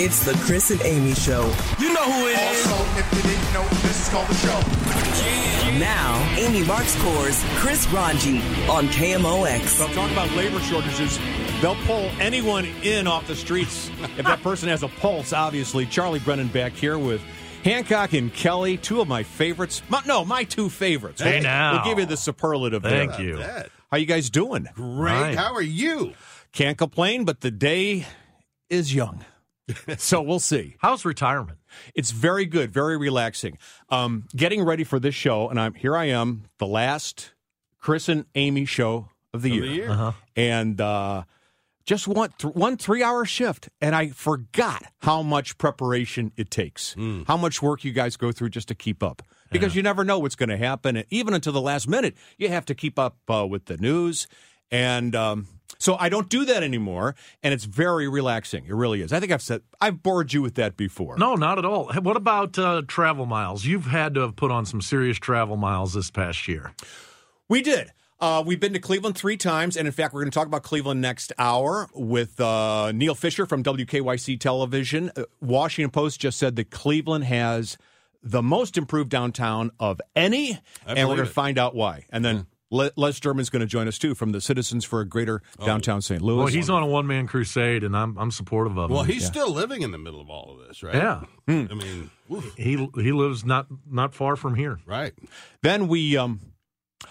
[0.00, 1.42] It's the Chris and Amy Show.
[1.80, 2.66] You know who it is.
[2.68, 5.78] Also, if you didn't know, this is called the show.
[5.78, 8.38] Now, Amy Marxkors, Chris Ranji
[8.68, 9.60] on KMOX.
[9.66, 11.18] So I'm talking about labor shortages.
[11.60, 15.84] They'll pull anyone in off the streets if that person has a pulse, obviously.
[15.84, 17.20] Charlie Brennan back here with
[17.64, 19.82] Hancock and Kelley, two of my favorites.
[19.88, 21.20] My, no, my two favorites.
[21.20, 21.72] Hey, We'll- now.
[21.72, 23.20] We'll give you the superlative Thank there.
[23.22, 23.44] you.
[23.90, 24.68] How you guys doing?
[24.74, 25.12] Great.
[25.12, 25.36] Right.
[25.36, 26.12] How are you?
[26.52, 28.06] Can't complain, but the day
[28.70, 29.24] is young.
[29.98, 30.76] so we'll see.
[30.78, 31.58] How's retirement?
[31.94, 33.58] It's very good, very relaxing.
[33.90, 35.96] Um, getting ready for this show, and I'm here.
[35.96, 37.32] I am, the last
[37.78, 39.90] Chris and Amy show of the Of year, the year.
[39.90, 40.12] Uh-huh.
[40.36, 41.24] and uh,
[41.84, 46.94] just one th- one three hour shift, and I forgot how much preparation it takes,
[47.26, 50.18] how much work you guys go through just to keep up, because you never know
[50.18, 53.16] what's going to happen, and even until the last minute, you have to keep up
[53.28, 54.26] uh, with the news,
[54.70, 55.14] and.
[55.14, 55.46] Um,
[55.80, 58.64] so I don't do that anymore, and it's very relaxing.
[58.66, 59.12] It really is.
[59.12, 61.16] I think I've said I've bored you with that before.
[61.16, 61.92] No, not at all.
[61.92, 63.64] What about uh, travel miles?
[63.64, 66.72] You've had to have put on some serious travel miles this past year.
[67.48, 67.92] We did.
[68.20, 70.64] Uh, we've been to Cleveland three times, and in fact, we're going to talk about
[70.64, 75.12] Cleveland next hour with uh, Neil Fisher from WKYC Television.
[75.16, 77.78] Uh, Washington Post just said that Cleveland has
[78.20, 82.06] the most improved downtown of any, and we're going to find out why.
[82.10, 85.06] And then Le- Les Sterman's going to join us too from the Citizens for a
[85.06, 86.20] Greater Downtown St.
[86.20, 86.38] Louis.
[86.38, 88.94] Well, he's on a one man crusade, and I'm I'm supportive of him.
[88.94, 90.94] Well, he's still living in the middle of all of this, right?
[90.94, 91.22] yeah.
[91.48, 94.78] I mean, oof, He he lives not not far from here.
[94.86, 95.14] right.
[95.62, 96.40] Then we um,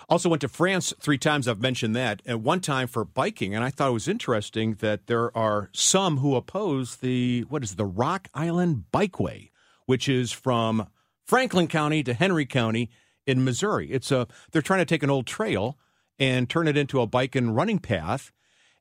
[0.07, 1.47] also went to France three times.
[1.47, 3.55] I've mentioned that, at one time for biking.
[3.55, 7.71] And I thought it was interesting that there are some who oppose the what is
[7.71, 9.49] it, the Rock Island Bikeway,
[9.87, 10.87] which is from
[11.25, 12.89] Franklin County to Henry County
[13.27, 13.91] in Missouri.
[13.91, 15.77] It's a they're trying to take an old trail
[16.17, 18.31] and turn it into a bike and running path.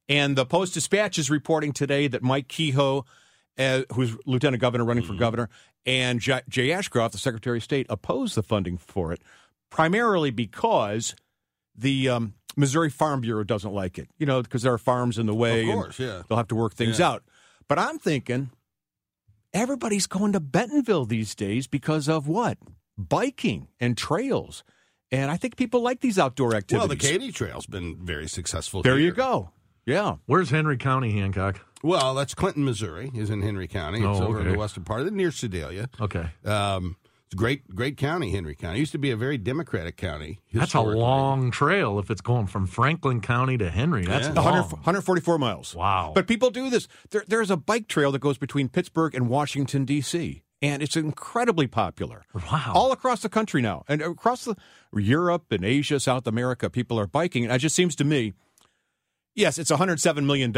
[0.09, 3.05] And the Post Dispatch is reporting today that Mike Kehoe,
[3.59, 5.51] uh, who's lieutenant governor running for governor,
[5.85, 9.21] and J- Jay Ashcroft, the Secretary of State, oppose the funding for it,
[9.69, 11.15] primarily because
[11.77, 14.09] the um, Missouri Farm Bureau doesn't like it.
[14.17, 15.65] You know, because there are farms in the way.
[15.65, 16.23] Of and course, yeah.
[16.29, 17.11] They'll have to work things Yeah.
[17.11, 17.25] out.
[17.69, 18.51] But I'm thinking
[19.53, 22.59] everybody's going to Bentonville these days because of what?
[22.99, 24.65] Biking and trails.
[25.13, 26.79] And I think people like these outdoor activities.
[26.81, 28.83] Well, the Katy Trail's been very successful.
[28.83, 29.51] There you go.
[29.85, 30.17] Yeah.
[30.27, 31.61] Where's Henry County, Hancock?
[31.83, 33.99] Well, that's Clinton, Missouri, is in Henry County.
[33.99, 35.89] It's Oh, over in the western part of it, near Sedalia.
[36.01, 36.97] Okay, Um,
[37.27, 38.79] it's a great, great county, Henry County.
[38.79, 40.41] It used to be a very Democratic county.
[40.53, 42.01] that's a long trail.
[42.01, 44.33] If it's going from Franklin County to Henry, that's Yeah.
[44.35, 44.45] long.
[44.45, 45.75] 100, 144 miles.
[45.77, 46.11] Wow.
[46.15, 46.89] But people do this.
[47.11, 51.67] There, there's a bike trail that goes between Pittsburgh and Washington, D.C., and it's incredibly
[51.67, 52.25] popular.
[52.35, 52.73] Wow.
[52.75, 53.85] All across the country now.
[53.89, 54.57] And across the
[54.95, 57.45] Europe and Asia, South America, people are biking.
[57.45, 58.35] And it just seems to me,
[59.35, 60.53] yes, it's $107 million,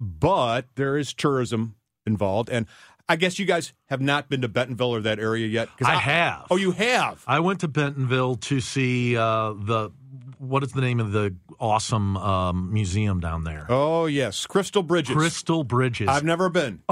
[0.00, 1.74] but there is tourism
[2.06, 2.48] involved.
[2.50, 2.66] And
[3.08, 5.68] I guess you guys have not been to Bentonville or that area yet.
[5.84, 6.46] I have.
[6.50, 7.24] Oh, you have?
[7.26, 9.90] I went to Bentonville to see uh, the
[10.38, 13.66] what is the name of the awesome um, museum down there?
[13.68, 14.46] Oh, yes.
[14.46, 15.14] Crystal Bridges.
[15.14, 16.08] Crystal Bridges.
[16.08, 16.82] I've never been.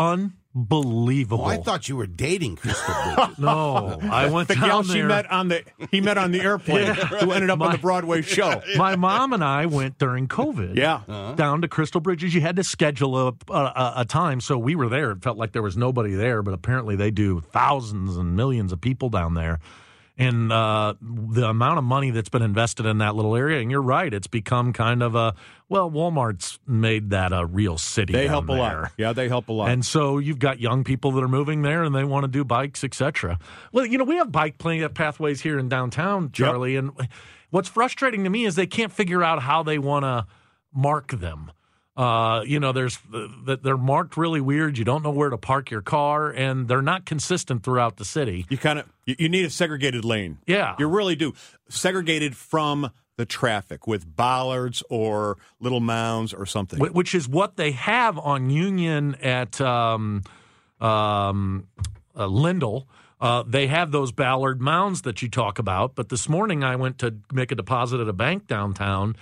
[0.53, 1.44] Unbelievable.
[1.44, 3.38] Oh, I thought you were dating Crystal Bridges.
[3.38, 4.97] no, I went The down gal there.
[4.97, 5.62] she met on the
[5.93, 8.60] he met on the airplane who ended up on the Broadway show.
[8.77, 10.75] My mom and I went during COVID.
[10.77, 11.03] Yeah.
[11.09, 11.34] Uh-huh.
[11.34, 12.34] Down to Crystal Bridges.
[12.34, 15.12] You had to schedule a, a a time, so we were there.
[15.12, 18.81] It felt like there was nobody there, but apparently they do thousands and millions of
[18.81, 19.60] people down there.
[20.21, 23.81] And uh, the amount of money that's been invested in that little area, and you're
[23.81, 25.35] right, it's become kind of a
[25.69, 25.91] well.
[25.91, 28.13] Walmart's made that a real city.
[28.13, 28.93] They help a lot.
[28.99, 29.71] Yeah, they help a lot.
[29.71, 32.45] And so you've got young people that are moving there and they want to do
[32.45, 33.39] bikes, etc.
[33.72, 36.77] Well, you know, we have bike plenty of pathways here in downtown, Charlie.
[36.77, 36.91] And
[37.51, 40.27] what's frustrating to me is they can't figure out how they want to
[40.73, 41.51] mark them.
[41.97, 42.98] Uh, you know, there's
[43.45, 44.78] that they're marked really weird.
[44.78, 48.47] You don't know where to park your car, and they're not consistent throughout the city.
[48.48, 50.39] you kind of you, you need a segregated lane.
[50.47, 50.77] Yeah.
[50.78, 51.34] You really do.
[51.69, 56.78] Segregated from the traffic with bollards or little mounds or something.
[56.78, 60.22] Which is what they have on Union at um,
[60.81, 61.66] um,
[62.16, 62.89] uh, Lindell.
[63.21, 65.95] Uh, they have those bollard mounds that you talk about.
[65.95, 69.16] But this morning I went to make a deposit at a bank downtown,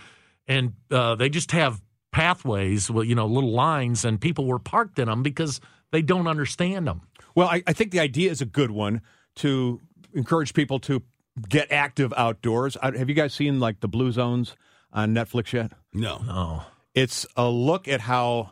[0.46, 1.82] and uh, they just have
[2.18, 5.60] pathways, well, you know, little lines, and people were parked in them because
[5.92, 7.02] they don't understand them.
[7.34, 9.02] Well, I, I think the idea is a good one
[9.36, 9.80] to
[10.12, 11.02] encourage people to
[11.48, 12.76] get active outdoors.
[12.82, 14.56] I, have you guys seen like the Blue Zones
[14.92, 15.72] on Netflix yet?
[15.94, 16.18] No.
[16.26, 16.62] No.
[16.94, 18.50] It's a look at how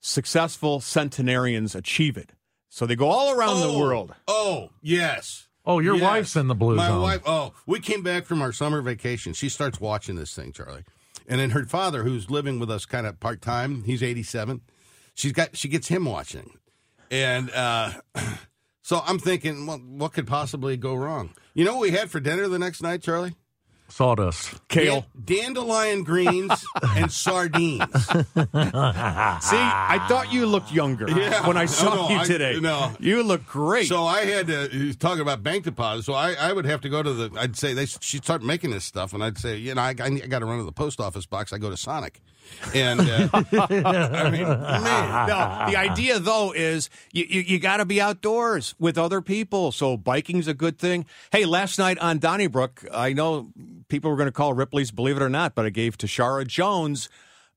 [0.00, 2.32] successful centenarians achieve it.
[2.68, 4.14] So they go all around the Oh, world.
[4.28, 5.48] Oh, yes.
[5.64, 6.02] oh, your Yes.
[6.02, 7.00] wife's in the blue My zone.
[7.02, 7.22] wife.
[7.24, 9.32] Oh, we came back from our summer vacation.
[9.32, 10.84] She starts watching this thing, Charlie,
[11.28, 14.62] and then her father, who's living with us kind of part time, he's eighty seven.
[15.14, 16.58] She's got she gets him watching,
[17.10, 17.92] and uh,
[18.82, 21.34] so I'm thinking, well, what could possibly go wrong?
[21.54, 23.34] You know what we had for dinner the next night, Charlie?
[23.88, 24.54] Sawdust.
[24.68, 25.06] Kale.
[25.24, 26.64] Dan- dandelion greens
[26.96, 28.06] and sardines.
[28.06, 31.46] See, I thought you looked younger Yeah.
[31.46, 32.58] when I saw no, you I- today.
[32.60, 32.92] no.
[33.00, 33.88] You look great.
[33.88, 34.64] So I had to.
[34.64, 36.06] Uh, He's talking about bank deposits.
[36.06, 37.30] So I, I would have to go to the.
[37.38, 37.86] I'd say they.
[37.86, 40.58] She'd start making this stuff, and I'd say, you know, I, I, got to run
[40.58, 41.52] to the post office box.
[41.52, 42.20] I go to Sonic,
[42.74, 47.84] and uh, I mean, man, no, the idea though is you, you, you got to
[47.84, 49.72] be outdoors with other people.
[49.72, 51.06] So biking's a good thing.
[51.32, 53.50] Hey, last night on Donnybrook, I know
[53.88, 57.08] people were going to call Ripley's, believe it or not, but I gave Tishaura Jones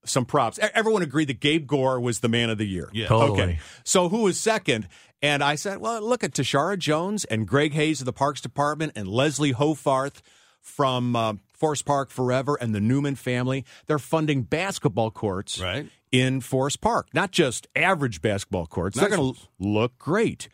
[0.04, 0.60] some props.
[0.74, 2.90] Everyone agreed that Gabe Gore was the man of the year.
[2.92, 3.08] Yeah.
[3.08, 3.42] Totally.
[3.42, 3.60] Okay.
[3.84, 4.88] So who was second?
[5.22, 8.94] And I said, well, look at Tishaura Jones and Greg Hayes of the Parks Department
[8.96, 10.22] and Lesley Hoffarth
[10.60, 13.64] from uh, Forest Park Forever and the Newman family.
[13.86, 15.88] They're funding basketball courts Right.
[16.12, 18.98] in Forest Park, not just average basketball courts.
[18.98, 20.50] They're going to look great.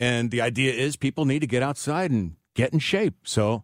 [0.00, 3.14] And the idea is people need to get outside and get in shape.
[3.22, 3.62] So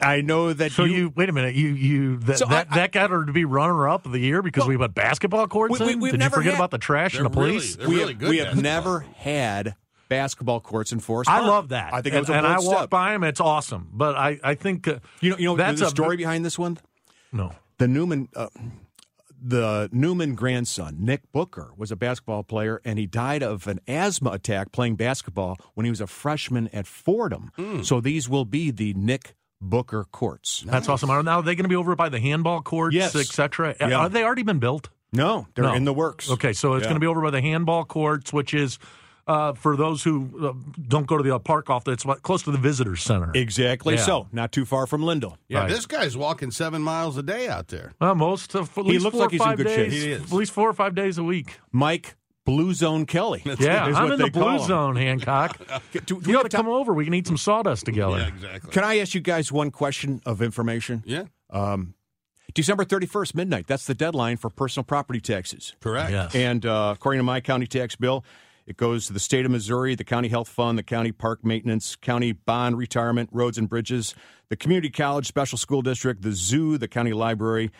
[0.00, 2.92] I know that So you, wait a minute, you you that So that, I- that
[2.92, 5.94] got her to be runner up of the year because we put basketball courts We-
[5.96, 7.76] we- Did never you forget had- about the trash and the They're really- police?
[7.78, 9.74] we really have, good we have never had
[10.08, 11.92] basketball courts in Forest I love that.
[11.94, 13.24] I think and, it was a and I walk by them.
[13.24, 13.88] It's awesome.
[13.92, 16.58] But I I think uh, You know, you know that's the a story behind this
[16.58, 16.78] one.
[17.32, 18.48] No, The Newman, uh,
[19.46, 24.30] the Newman grandson Nick Booker was a basketball player, and he died of an asthma
[24.30, 27.50] attack playing basketball when he was a freshman at Fordham.
[27.56, 27.82] Hmm.
[27.82, 30.62] So these will be the Nick Booker courts.
[30.66, 31.10] that's awesome.
[31.10, 33.14] Are now they going to be over by the handball courts, Yes.
[33.16, 33.74] etc.
[33.80, 33.96] Yeah.
[33.96, 34.90] Are they already been built?
[35.12, 35.74] No, they're No.
[35.74, 36.30] in the works.
[36.30, 36.88] Okay, so it's Yeah.
[36.90, 38.78] going to be over by the handball courts, which is
[39.26, 40.52] uh, for those who uh,
[40.88, 43.30] don't go to the uh, park off It's about- close to the visitor center.
[43.34, 44.00] Exactly Yeah.
[44.02, 44.28] so.
[44.32, 45.38] Not too far from Lindell.
[45.48, 45.70] yeah, Right.
[45.70, 47.92] this guy's walking seven miles a day out there.
[48.00, 49.90] Well, most of at He least looks four like or he's in five good shape.
[49.90, 50.02] days.
[50.02, 50.22] He is.
[50.22, 51.58] At least four or five days a week.
[51.72, 53.40] Mike Blue Zone Kelley.
[53.44, 53.52] Yeah,
[53.88, 54.66] is I'm what in they the blue call him.
[54.66, 55.58] zone, Hancock.
[56.04, 56.92] Do- do you ought to come over.
[56.92, 58.18] We can eat some sawdust together.
[58.18, 58.70] Yeah, exactly.
[58.70, 61.02] Can I ask you guys one question of information?
[61.06, 61.24] yeah,
[62.52, 63.66] December 31st, midnight.
[63.66, 65.74] That's the deadline for personal property taxes.
[65.80, 66.10] correct.
[66.12, 66.34] Yes.
[66.34, 68.24] And uh, according to my county tax bill,
[68.66, 71.96] it goes to the state of Missouri, the county health fund, the county park maintenance,
[71.96, 74.14] county bond retirement, roads and bridges,
[74.48, 77.70] the community college, special school district, the zoo, the county library,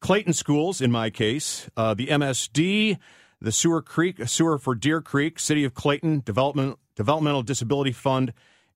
[0.00, 2.98] Clayton schools, in my case, uh, the MSD,
[3.40, 8.32] the Sewer Creek, sewer for Deer Creek, City of Clayton, Development Developmental Disability Fund,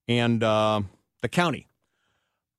[0.09, 0.82] and uh,
[1.23, 1.69] the county.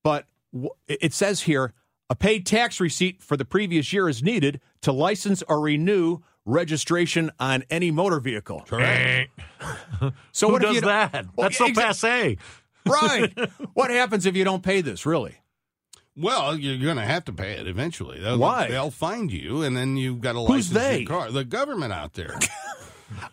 [0.04, 1.74] But w- it says here
[2.10, 7.30] a paid tax receipt for the previous year is needed to license or renew registration
[7.40, 8.64] on any motor vehicle.
[8.68, 9.30] Correct.
[10.32, 11.26] So Who what if does you that?
[11.36, 12.38] Well, That's so exa- passe.
[12.86, 13.34] Right.
[13.74, 15.06] what happens if you don't pay this?
[15.08, 15.36] Really?
[16.16, 18.20] Well, you're going to have to pay it eventually.
[18.20, 18.68] They'll, Why?
[18.68, 21.00] They'll find you, and then you've got to Who's license they?
[21.00, 21.32] your car.
[21.32, 22.38] The government out there.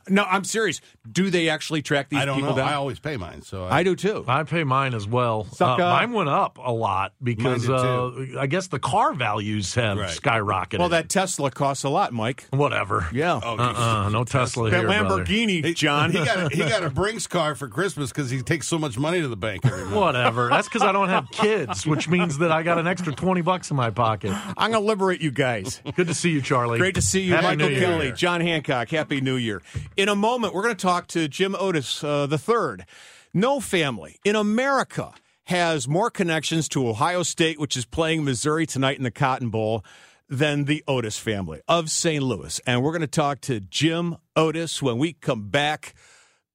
[0.08, 0.80] No, I'm serious.
[1.10, 2.56] Do they actually track these I don't people know.
[2.58, 2.68] down?
[2.68, 4.24] I always pay mine, so I do too.
[4.28, 5.46] I pay mine as well.
[5.60, 5.78] Uh, up.
[5.78, 10.08] mine went up a lot because uh, did I guess the car values have Right.
[10.10, 10.78] skyrocketed.
[10.78, 12.46] Well, that Tesla costs a lot, Mike.
[12.50, 13.08] whatever.
[13.12, 13.40] Yeah.
[13.42, 15.24] Oh, Uh-uh, no Tesla that here, brother.
[15.24, 16.10] Lamborghini, John.
[16.12, 18.96] He got a, he got a Brinks car for Christmas because he takes so much
[18.98, 19.94] money to the bank every month.
[19.96, 20.48] Whatever.
[20.48, 23.70] That's because I don't have kids, which means that I got an extra twenty bucks
[23.70, 24.30] in my pocket.
[24.56, 25.82] I'm going to liberate you guys.
[25.96, 26.78] Good to see you, Charlie.
[26.78, 27.80] Great to see you, Happy Michael New Year.
[27.80, 28.88] Kelley, John Hancock.
[28.90, 29.62] Happy New Year.
[29.96, 32.84] In a moment, we're going to talk to Jim Otis uh, the third.
[33.32, 35.12] No family in America
[35.44, 39.84] has more connections to Ohio State, which is playing Missouri tonight in the Cotton Bowl,
[40.28, 42.22] than the Otis family of St.
[42.22, 42.60] Louis.
[42.66, 45.94] And we're going to talk to Jim Otis when we come back.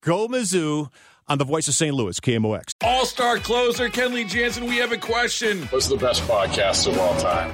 [0.01, 0.89] Go Mizzou
[1.27, 1.93] on the Voice of St.
[1.93, 2.73] Louis, KMOX.
[2.81, 5.63] All star closer Kenley Jansen, we have a question.
[5.67, 7.53] What's the best podcast of all time?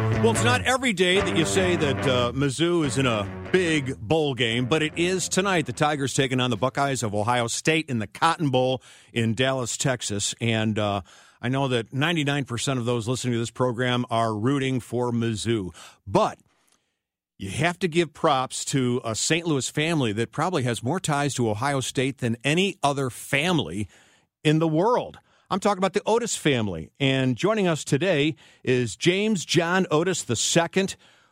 [0.21, 3.97] Well, it's not every day that you say that uh, Mizzou is in a big
[3.99, 5.65] bowl game, but it is tonight.
[5.65, 9.77] The Tigers taking on the Buckeyes of Ohio State in the Cotton Bowl in Dallas,
[9.77, 10.35] Texas.
[10.39, 11.01] And uh,
[11.41, 15.73] I know that 99% of those listening to this program are rooting for Mizzou.
[16.05, 16.37] But
[17.39, 19.47] you have to give props to a St.
[19.47, 23.87] Louis family that probably has more ties to Ohio State than any other family
[24.43, 25.17] in the world.
[25.51, 26.91] I'm talking about the Otis family.
[26.97, 30.87] And joining us today is James John Otis II,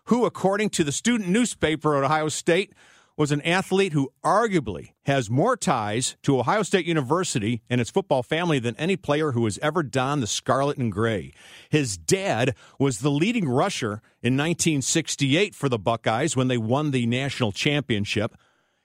[0.08, 2.74] who, according to the student newspaper at Ohio State,
[3.16, 8.22] was an athlete who arguably has more ties to Ohio State University and its football
[8.22, 11.32] family than any player who has ever donned the scarlet and gray.
[11.70, 17.06] His dad was the leading rusher in 1968 for the Buckeyes when they won the
[17.06, 18.36] national championship.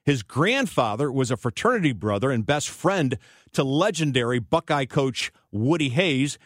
[0.05, 3.19] His grandfather was a fraternity brother and best friend
[3.53, 6.39] to legendary Buckeye coach Woody Hayes.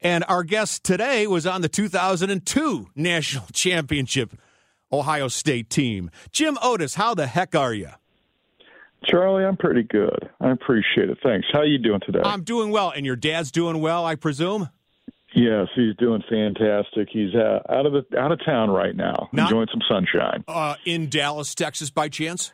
[0.00, 4.34] And our guest today was on the 2002 national championship
[4.90, 6.10] Ohio State team.
[6.32, 7.90] Jim Otis, how the heck are you?
[9.04, 10.30] Charlie, I'm pretty good.
[10.40, 11.18] I appreciate it.
[11.22, 11.46] Thanks.
[11.52, 12.20] How are you doing today?
[12.24, 14.68] I'm doing well, and your dad's doing well, I presume.
[15.34, 17.08] Yes, he's doing fantastic.
[17.10, 20.44] He's uh, out of the out of town right now, Not- enjoying some sunshine.
[20.46, 22.52] Uh, in Dallas, Texas, by chance?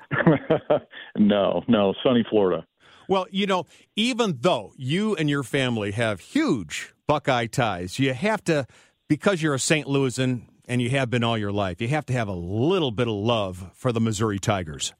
[1.16, 2.64] no, no, sunny Florida.
[3.08, 3.64] Well, you know,
[3.96, 8.66] even though you and your family have huge Buckeye ties, you have to,
[9.08, 9.86] because you're a St.
[9.88, 13.08] Louisan and you have been all your life, you have to have a little bit
[13.08, 14.92] of love for the Missouri Tigers.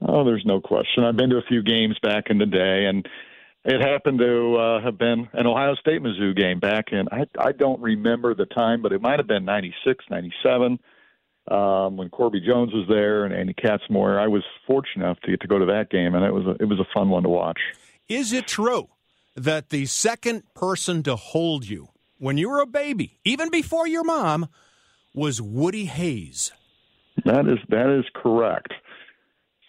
[0.00, 1.04] Oh, there's no question.
[1.04, 3.06] I've been to a few games back in the day, and
[3.64, 7.06] it happened to uh, have been an Ohio State Mizzou game back in.
[7.10, 10.78] I I don't remember the time, but it might have been '96, '97
[11.50, 14.18] um, when Corby Jones was there and Andy Katzenmoyer.
[14.18, 16.62] I was fortunate enough to get to go to that game, and it was a,
[16.62, 17.58] it was a fun one to watch.
[18.08, 18.88] Is it true
[19.36, 21.88] that the second person to hold you
[22.18, 24.48] when you were a baby, even before your mom,
[25.14, 26.52] was Woody Hayes?
[27.24, 28.72] That is that is correct.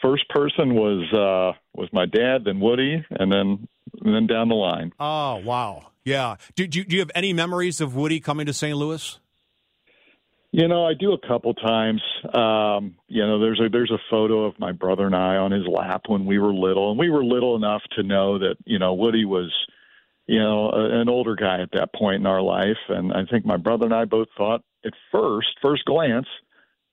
[0.03, 3.67] First person was uh, was my dad, then Woody, and then
[4.01, 4.91] and then down the line.
[4.99, 5.91] Oh, wow.
[6.03, 6.35] Yeah.
[6.55, 8.75] Do, do, do you have any memories of Woody coming to St.
[8.75, 9.19] Louis?
[10.51, 12.01] You know, I do a couple times.
[12.31, 15.65] Um, you know, there's a there's a photo of my brother and I on his
[15.65, 18.93] lap when we were little, and we were little enough to know that you know
[18.93, 19.51] Woody was,
[20.27, 23.45] you know, a, an older guy at that point in our life, and I think
[23.45, 26.27] my brother and I both thought at first, first glance,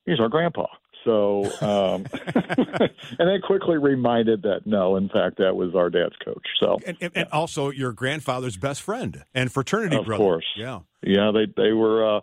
[0.07, 0.67] he's our grandpa.
[1.05, 2.07] So, um,
[3.19, 6.47] and then quickly reminded that no, in fact, that was our dad's coach.
[6.61, 10.23] So, And, and, and also your grandfather's best friend and fraternity Of brother.
[10.23, 10.47] course.
[10.57, 10.81] Yeah.
[11.03, 12.21] yeah, they they were uh,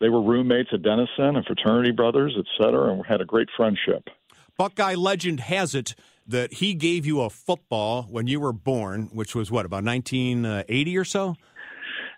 [0.00, 4.08] they were roommates at Denison and fraternity brothers, et cetera, and had a great friendship.
[4.56, 5.94] Buckeye legend has it
[6.26, 10.98] that he gave you a football when you were born, which was what, about 1980
[10.98, 11.36] or so?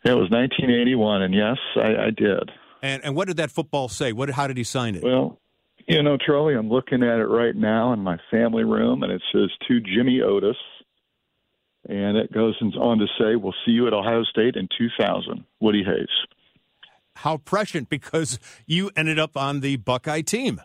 [0.04, 2.50] It was 1981, and yes, I, I did.
[2.82, 4.12] And, and what did that football say?
[4.12, 5.02] What, how did he sign it?
[5.02, 5.38] Well,
[5.90, 9.20] you know, Charlie, I'm looking at it right now in my family room, and it
[9.32, 10.56] says to Jimmy Otis,
[11.88, 15.82] and it goes on to say, "We'll see you at Ohio State in 2000." Woody
[15.82, 16.08] Hayes.
[17.16, 20.60] How prescient because you ended up on the Buckeye team.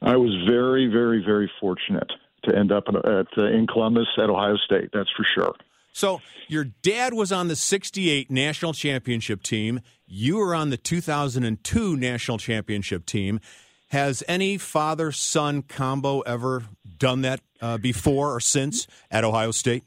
[0.00, 2.10] I was very, very, very fortunate
[2.44, 4.90] to end up at, uh, in Columbus at Ohio State.
[4.92, 5.54] That's for sure.
[5.92, 9.80] So your dad was on the 68 national championship team.
[10.06, 13.40] You were on the 2002 national championship team.
[13.88, 16.64] Has any father son combo ever
[16.98, 19.84] done that uh, before or since at Ohio State?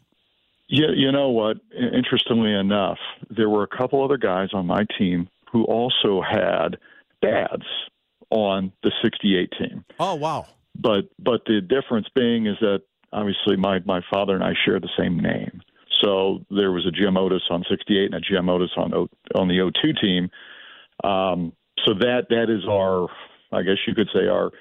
[0.69, 1.57] Yeah, you know what?
[1.73, 2.97] Interestingly enough,
[3.29, 6.77] there were a couple other guys on my team who also had
[7.21, 7.63] dads
[8.29, 9.85] on the 68 team.
[9.99, 10.45] Oh, wow.
[10.75, 14.89] But but the difference being is that obviously my my father and I share the
[14.97, 15.61] same name.
[16.01, 19.47] So there was a Jim Otis on 68 and a Jim Otis on O- on
[19.47, 20.29] the 02 team.
[21.03, 21.53] Um,
[21.85, 23.07] so that that is our
[23.51, 24.51] I guess you could say our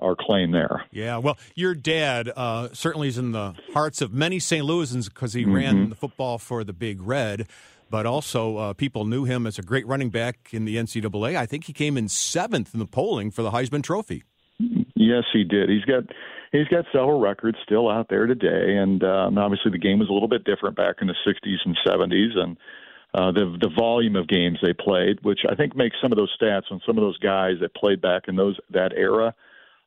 [0.00, 0.84] our claim there.
[0.92, 4.64] Yeah, well, your dad uh, certainly is in the hearts of many St.
[4.64, 5.54] Louisans because he Mm-hmm.
[5.54, 7.48] ran the football for the Big Red,
[7.90, 11.36] but also uh, people knew him as a great running back in the NCAA.
[11.36, 14.22] I think he came in seventh in the polling for the Heisman Trophy.
[14.94, 15.68] Yes, he did.
[15.68, 16.04] He's got
[16.52, 20.12] he's got several records still out there today, and um, obviously the game was a
[20.12, 22.56] little bit different back in the '60s and '70s, and
[23.18, 26.30] uh, the the volume of games they played, which I think makes some of those
[26.40, 29.34] stats on some of those guys that played back in those that era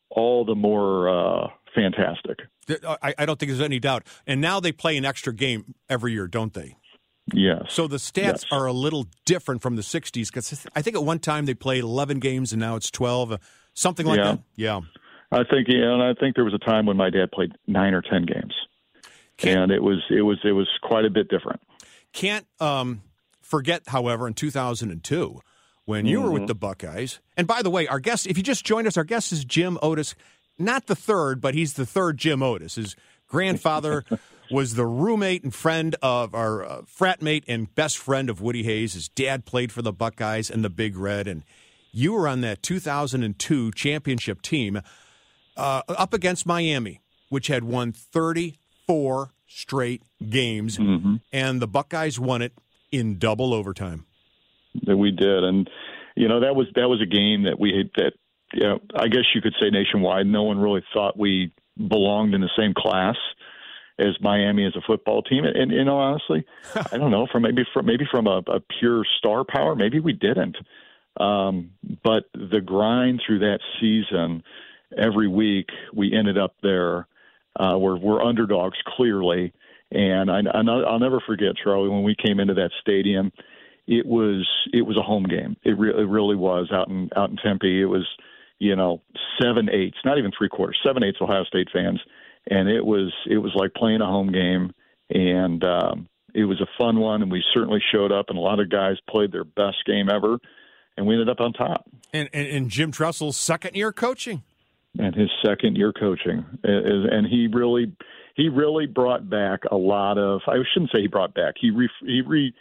[0.09, 2.39] all the more uh, fantastic.
[3.01, 4.05] I, I don't think there's any doubt.
[4.27, 6.75] And now they play an extra game every year, don't they?
[7.33, 7.61] Yes.
[7.69, 8.45] So the stats Yes.
[8.51, 11.83] are a little different from the 60s because I think at one time they played
[11.83, 13.37] 11 games and now it's 12, uh,
[13.73, 14.23] something like Yeah.
[14.33, 14.39] that.
[14.57, 14.79] Yeah.
[15.31, 17.93] I think yeah, and I think there was a time when my dad played nine
[17.93, 18.53] or ten games,
[19.43, 21.61] and it was it was it was quite a bit different.
[22.11, 23.01] Can't um,
[23.51, 25.41] forget, however, in 2002,
[25.83, 27.19] when you were with the Buckeyes.
[27.35, 29.77] And by the way, our guest, if you just joined us, our guest is Jim
[29.81, 30.15] Otis,
[30.57, 32.75] not the third, but he's the third Jim Otis.
[32.75, 32.95] His
[33.27, 34.05] grandfather
[34.51, 38.63] was the roommate and friend of our uh, frat mate and best friend of Woody
[38.63, 38.93] Hayes.
[38.93, 41.43] His dad played for the Buckeyes and the Big Red, and
[41.91, 44.81] you were on that 2002 championship team
[45.57, 50.77] uh, up against Miami, which had won 34 straight games,
[51.33, 52.53] and the Buckeyes won it
[52.91, 54.05] in double overtime.
[54.83, 55.69] that we did, and
[56.15, 58.13] you know that was that was a game that we had that
[58.53, 60.25] you know I guess you could say nationwide.
[60.25, 63.15] No one really thought we belonged in the same class
[63.99, 66.45] as Miami as a football team, and you know honestly,
[66.91, 70.13] I don't know from maybe from maybe from a, a pure star power, maybe we
[70.13, 70.57] didn't.
[71.17, 71.71] Um,
[72.03, 74.43] but the grind through that season,
[74.97, 77.07] every week we ended up there.
[77.55, 79.53] Uh, we're we're underdogs clearly,
[79.91, 83.31] and I, I I'll never forget Charlie when we came into that stadium
[83.87, 85.57] it was it was a home game.
[85.63, 87.81] It, re- it really was out in out in Tempe.
[87.81, 88.07] It was
[88.59, 89.01] you know
[89.41, 91.99] seven eighths, not even three quarters, seven eighths Ohio State fans,
[92.49, 94.73] and it was it was like playing a home game,
[95.09, 97.21] and um, it was a fun one.
[97.21, 100.37] And we certainly showed up, and a lot of guys played their best game ever,
[100.95, 101.85] and we ended up on top.
[102.13, 104.43] And, and, and Jim Tressel's second year coaching.
[104.99, 107.93] and his second year coaching and he really
[108.41, 111.87] he really brought back a lot of I shouldn't say he brought back he re,
[112.01, 112.53] he re,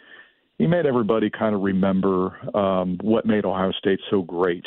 [0.59, 4.65] he made everybody kind of remember um, what made Ohio State so great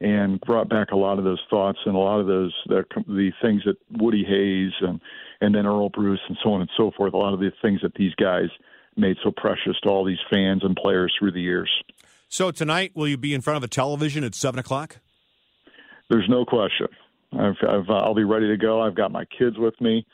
[0.00, 3.30] and brought back a lot of those thoughts and a lot of those the, the
[3.40, 5.00] things that Woody Hayes and
[5.40, 7.80] and then Earle Bruce and so on and so forth a lot of the things
[7.82, 8.48] that these guys
[8.96, 11.70] made so precious to all these fans and players through the years.
[12.28, 14.96] So tonight, will you be in front of a television at seven o'clock?
[16.10, 16.88] There's no question.
[17.32, 18.80] I've, I've, I'll be ready to go.
[18.80, 20.04] I've got my kids with me,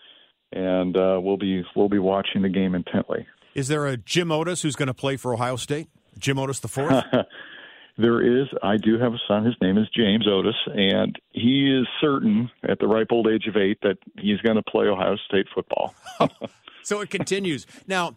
[0.55, 3.27] and uh, we'll be we'll be watching the game intently.
[3.55, 5.89] Is there a Jim Otis who's going to play for Ohio State?
[6.19, 7.05] Jim Otis the fourth.
[7.99, 8.49] there is.
[8.63, 9.45] I do have a son.
[9.45, 13.57] His name is James Otis, and he is certain at the ripe old age of
[13.57, 15.95] eight that he's going to play Ohio State football.
[16.83, 17.67] so it continues.
[17.87, 18.17] Now,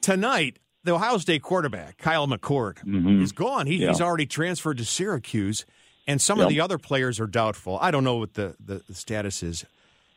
[0.00, 2.78] tonight, the Ohio State quarterback, Kyle McCord,
[3.22, 3.66] is gone.
[3.66, 5.64] He, He's already transferred to Syracuse,
[6.06, 7.78] and some of the other players are doubtful.
[7.80, 9.64] I don't know what the, the, the status is.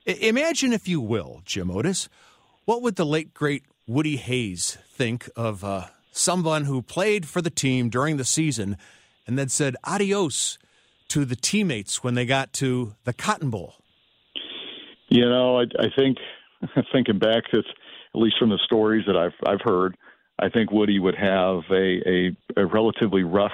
[0.07, 2.09] I- imagine, if you will, Jim Otis,
[2.65, 7.49] what would the late, great Woody Hayes think of uh, someone who played for the
[7.49, 8.77] team during the season
[9.27, 10.57] and then said adios
[11.09, 13.75] to the teammates when they got to the Cotton Bowl?
[15.09, 16.17] You know, I, I think
[16.93, 17.63] thinking back, at
[18.13, 19.97] least from the stories that I've I've heard,
[20.39, 23.51] I think Woody would have a a, a relatively rough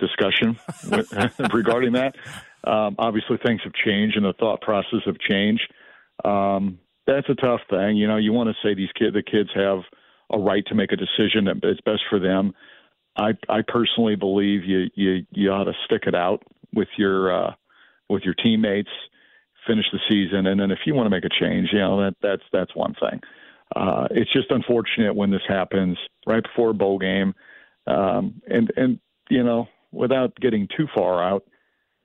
[0.00, 0.58] discussion
[0.90, 1.12] with,
[1.54, 2.16] regarding that.
[2.66, 5.72] Um, obviously, things have changed and the thought process have changed.
[6.24, 7.96] Um, that's a tough thing.
[7.96, 9.80] You know, you want to say these kid the kids have
[10.32, 12.54] a right to make a decision that is best for them.
[13.16, 16.42] I I personally believe you you you ought to stick it out
[16.74, 17.54] with your uh,
[18.08, 18.90] with your teammates,
[19.66, 22.16] finish the season, and then if you want to make a change, you know that
[22.22, 23.20] that's that's one thing.
[23.76, 27.34] Uh, it's just unfortunate when this happens right before a bowl game,
[27.86, 28.98] um, and and
[29.30, 31.44] you know without getting too far out,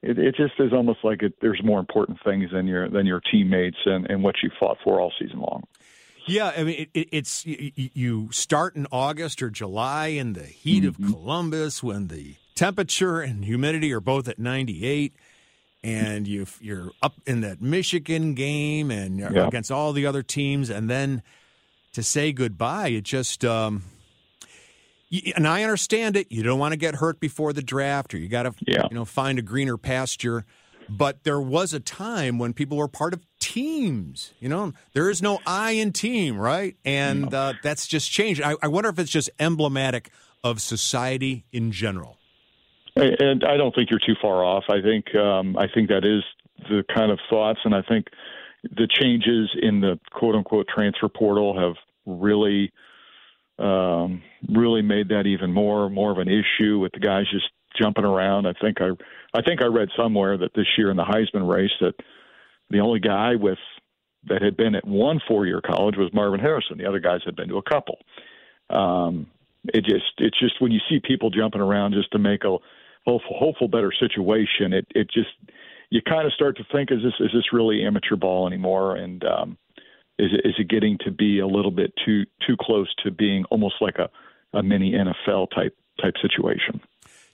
[0.02, 3.22] it, it just is almost like it, there's more important things than your than your
[3.32, 5.64] teammates and, and what you fought for all season long.
[6.28, 10.86] Yeah, I mean, it, it, it's you start in August or July in the heat
[10.86, 15.14] of Columbus when the temperature and humidity are both at 98,
[15.84, 19.48] and you you're up in that Michigan game and Yeah.
[19.48, 21.24] against all the other teams, and then
[21.94, 23.44] to say goodbye, it just.
[23.44, 23.84] Um,
[25.36, 26.32] and I understand it.
[26.32, 28.84] You don't want to get hurt before the draft, or you got to, Yeah.
[28.90, 30.46] you know, find a greener pasture.
[30.92, 34.34] But there was a time when people were part of teams.
[34.40, 36.76] You know, there is no I in team, right?
[36.84, 38.42] And uh, that's just changed.
[38.42, 40.10] I, I wonder if it's just emblematic
[40.44, 42.18] of society in general.
[42.96, 44.64] And I don't think you're too far off.
[44.70, 46.24] I think um, I think that is
[46.70, 48.08] the kind of thoughts, and I think
[48.64, 52.72] the changes in the quote unquote transfer portal have really
[53.60, 58.06] um, really made that even more more of an issue with the guys just jumping
[58.06, 58.48] around.
[58.48, 58.92] I think I
[59.34, 61.96] I think I read somewhere that this year in the Heisman race that
[62.70, 63.60] the only guy with
[64.28, 66.78] that had been at one four year college was Marvin Harrison.
[66.78, 67.98] The other guys had been to a couple.
[68.70, 69.28] Um,
[69.74, 72.58] it just it's just when you see people jumping around just to make a
[73.06, 75.30] hopeful, hopeful better situation, it it just
[75.90, 79.24] you kind of start to think is this is this really amateur ball anymore and
[79.24, 79.58] um
[80.20, 83.46] is it, is it getting to be a little bit too too close to being
[83.46, 84.10] almost like a,
[84.58, 86.82] a mini NFL type type situation.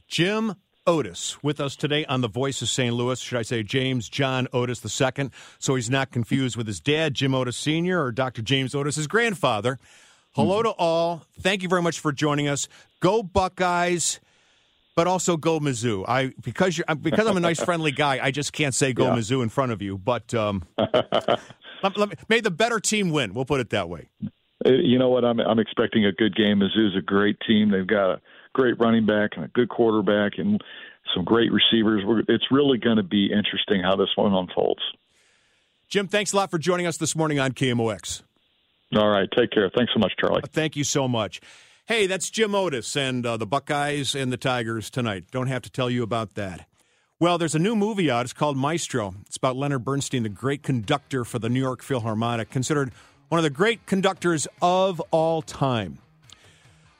[0.07, 0.55] Jim
[0.87, 2.93] Otis with us today on the Voice of St.
[2.93, 3.19] Louis.
[3.19, 5.31] Should I say James John Otis II?
[5.57, 8.43] So he's not confused with his dad, Jim Otis Sr., or Dr.
[8.43, 9.79] James Otis, his grandfather.
[10.33, 11.23] Hello to all.
[11.39, 12.67] Thank you very much for joining us.
[12.99, 14.19] Go Buckeyes.
[14.95, 16.05] but also go Mizzou.
[16.07, 18.19] I because you're because I'm a nice friendly guy.
[18.21, 19.15] I just can't say go Yeah.
[19.15, 19.97] Mizzou in front of you.
[19.97, 20.63] But um,
[21.83, 23.33] let, let me, may the better team win.
[23.33, 24.09] We'll put it that way.
[24.65, 25.25] Uh, You know what?
[25.25, 26.59] I'm I'm expecting a good game.
[26.59, 27.71] Mizzou's a great team.
[27.71, 28.21] They've got a
[28.53, 30.61] great running back and a good quarterback and
[31.13, 32.03] some great receivers.
[32.27, 34.81] It's really going to be interesting how this one unfolds.
[35.87, 38.23] Jim, thanks a lot for joining us this morning on KMOX.
[38.95, 39.69] All right, take care.
[39.75, 40.41] Thanks so much, Charlie.
[40.51, 41.41] Thank you so much.
[41.85, 45.25] Hey, that's Jim Otis and uh, the Buckeyes and the Tigers tonight.
[45.31, 46.67] Don't have to tell you about that.
[47.17, 48.25] Well, there's a new movie out.
[48.25, 49.15] It's called Maestro.
[49.25, 52.91] It's about Leonard Bernstein, the great conductor for the New York Philharmonic, considered
[53.29, 55.99] one of the great conductors of all time.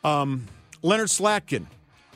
[0.06, 0.46] Um,
[0.82, 1.66] Leonard Slatkin,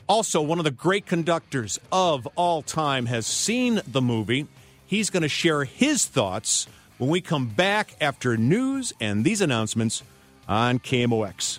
[0.08, 4.46] also one of the great conductors of all time, has seen the movie.
[4.86, 10.02] He's going to share his thoughts when we come back after news and these announcements
[10.48, 11.58] on KMOX.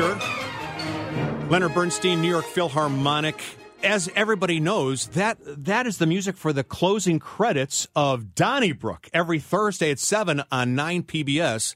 [0.00, 3.40] Overture, Leonard Bernstein, New York Philharmonic.
[3.82, 9.38] As everybody knows, that that is the music for the closing credits of Donnybrook every
[9.38, 11.74] Thursday at 7 on 9 PBS.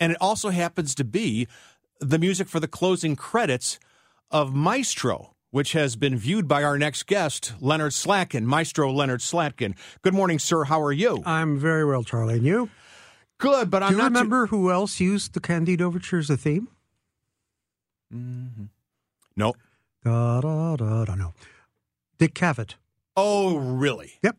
[0.00, 1.46] And it also happens to be
[2.00, 3.78] the music for the closing credits
[4.30, 9.74] of Maestro, which has been viewed by our next guest, Leonard Slatkin, Maestro Leonard Slatkin.
[10.02, 10.64] Good morning, sir.
[10.64, 11.22] How are you?
[11.26, 12.34] I'm very well, Charlie.
[12.34, 12.70] And you?
[13.38, 14.04] Good, but Do I'm you not.
[14.08, 16.68] too- remember who else used the Candide Overture as a theme?
[18.10, 19.54] No.
[20.04, 21.14] Da da da da.
[21.14, 21.34] No.
[22.18, 22.74] Dick Cavett.
[23.16, 24.14] Oh, really?
[24.22, 24.36] Yep.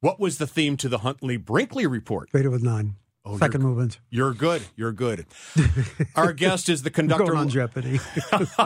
[0.00, 2.28] What was the theme to the Huntley Brinkley report?
[2.32, 2.96] Rated with nine.
[3.24, 4.00] Oh, Second you're- movement.
[4.10, 4.62] You're good.
[4.74, 5.26] You're good.
[6.16, 7.26] Our guest is the conductor.
[7.26, 8.00] Going on Jeopardy.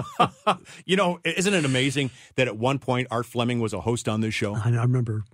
[0.87, 4.23] you know, isn't it amazing that at one point Art Fleming was a host on
[4.23, 4.55] this show?
[4.57, 5.25] I I remember.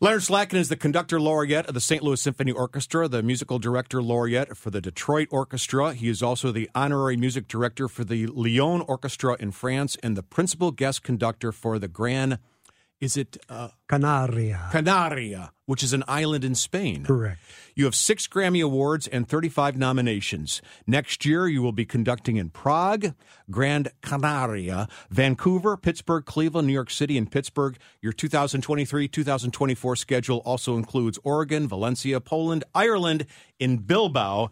[0.00, 2.02] Leonard Slatkin is the conductor laureate of the St.
[2.02, 5.94] Louis Symphony Orchestra, the musical director laureate for the Detroit Orchestra.
[5.94, 10.22] He is also the honorary music director for the Lyon Orchestra in France and the
[10.22, 12.38] principal guest conductor for the Grand.
[13.04, 14.70] Is it uh, Canaria.
[14.72, 17.04] Canaria, which is an island in Spain?
[17.04, 17.38] Correct.
[17.74, 20.62] You have six Grammy Awards and 35 nominations.
[20.86, 23.12] Next year, you will be conducting in Prague,
[23.50, 27.76] Grand Canaria, Vancouver, Pittsburgh, Cleveland, New York City, and Pittsburgh.
[28.00, 33.26] Your 2023 2024 schedule also includes Oregon, Valencia, Poland, Ireland,
[33.58, 34.48] in Bilbao.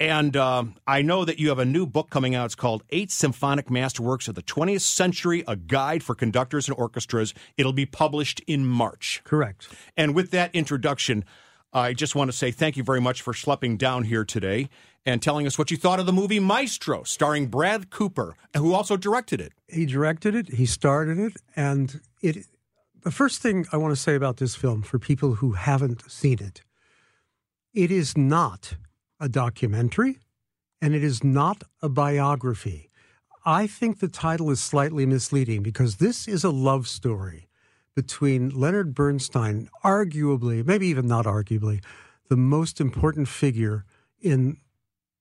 [0.00, 2.46] And um, I know that you have a new book coming out.
[2.46, 7.32] It's called Eight Symphonic Masterworks of the 20th Century, a guide for conductors and orchestras.
[7.56, 9.22] It'll be published in March.
[9.24, 9.68] Correct.
[9.96, 11.24] And with that introduction,
[11.72, 14.68] I just want to say thank you very much for schlepping down here today
[15.06, 18.96] and telling us what you thought of the movie Maestro, starring Brad Cooper, who also
[18.96, 19.52] directed it.
[19.68, 20.48] He directed it.
[20.54, 22.46] He started it, and it.
[23.02, 26.38] The first thing I want to say about this film for people who haven't seen
[26.40, 26.62] it,
[27.74, 28.76] it is not
[29.24, 30.18] a documentary,
[30.82, 32.90] and it is not a biography.
[33.46, 37.48] I think the title is slightly misleading because this is a love story
[37.96, 41.82] between Leonard Bernstein, arguably, maybe even not arguably,
[42.28, 43.86] the most important figure
[44.20, 44.58] in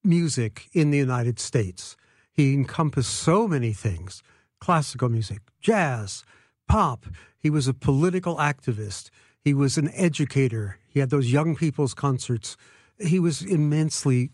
[0.04, 1.96] music in the United States.
[2.34, 4.22] He encompassed so many things
[4.60, 6.24] classical music, jazz,
[6.68, 7.06] pop.
[7.38, 9.10] He was a political activist.
[9.40, 10.78] He was an educator.
[10.88, 12.58] He had those young people's concerts.
[13.04, 14.32] He was immensely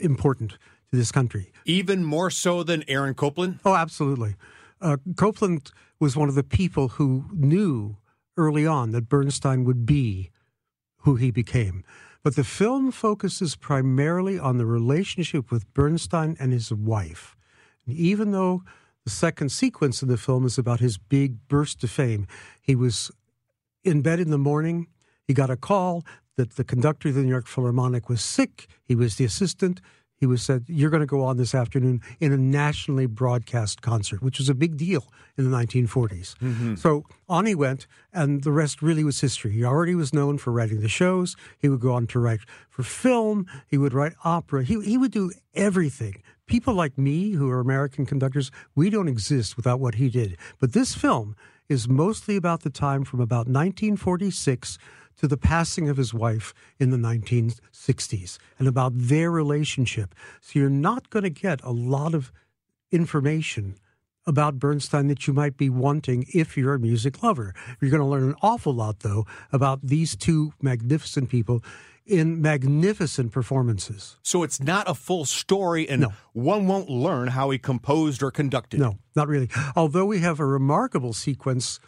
[0.00, 0.52] important
[0.90, 1.52] to this country.
[1.64, 3.60] Even more so than Aaron Copland.
[3.64, 4.36] Oh, absolutely.
[4.80, 7.96] Uh, Copland was one of the people who knew
[8.36, 10.30] early on that Bernstein would be
[10.98, 11.84] who he became.
[12.22, 17.36] But the film focuses primarily on the relationship with Bernstein and his wife.
[17.86, 18.62] And even though
[19.04, 22.26] the second sequence in the film is about his big burst of fame,
[22.60, 23.10] he was
[23.84, 24.88] in bed in the morning.
[25.26, 26.04] He got a call
[26.36, 28.66] that the conductor of the New York Philharmonic was sick.
[28.84, 29.80] He was the assistant.
[30.20, 34.22] He was said, You're going to go on this afternoon in a nationally broadcast concert,
[34.22, 36.36] which was a big deal in the 1940s.
[36.36, 36.74] Mm-hmm.
[36.74, 39.52] So on he went, and the rest really was history.
[39.52, 41.36] He already was known for writing the shows.
[41.58, 43.46] He would go on to write for film.
[43.66, 44.62] He would write opera.
[44.62, 46.22] He, he would do everything.
[46.46, 50.36] People like me, who are American conductors, we don't exist without what he did.
[50.58, 51.34] But this film
[51.70, 54.76] is mostly about the time from about 1946
[55.16, 60.14] to the passing of his wife in the 1960s and about their relationship.
[60.40, 62.32] So you're not going to get a lot of
[62.90, 63.76] information
[64.26, 67.54] about Bernstein that you might be wanting if you're a music lover.
[67.80, 71.62] You're going to learn an awful lot, though, about these two magnificent people
[72.06, 74.16] in magnificent performances.
[74.22, 76.12] So it's not a full story, and No.
[76.32, 78.80] one won't learn how he composed or conducted.
[78.80, 79.48] No, not really.
[79.76, 81.78] Although we have a remarkable sequence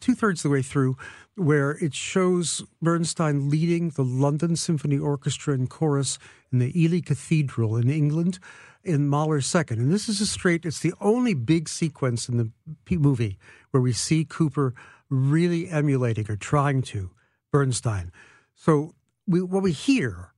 [0.00, 0.96] two thirds of the way through
[1.36, 6.18] where it shows Bernstein leading the London Symphony Orchestra and chorus
[6.52, 8.38] in the Ely Cathedral in England
[8.82, 9.78] in Mahler's second.
[9.78, 12.50] And this is a straight, it's the only big sequence in the
[12.96, 13.38] movie
[13.70, 14.74] where we see Cooper
[15.08, 17.10] really emulating or trying to
[17.50, 18.12] Bernstein.
[18.54, 18.94] So
[19.26, 20.32] we, what we hear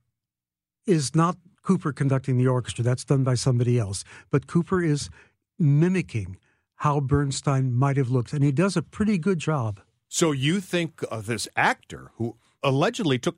[0.85, 2.83] is not Cooper conducting the orchestra.
[2.83, 4.03] That's done by somebody else.
[4.29, 5.09] But Cooper is
[5.57, 6.37] mimicking
[6.77, 8.33] how Bernstein might have looked.
[8.33, 9.79] And he does a pretty good job.
[10.07, 13.37] So you think of this actor who allegedly took